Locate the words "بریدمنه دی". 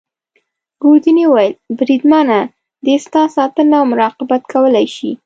1.77-2.95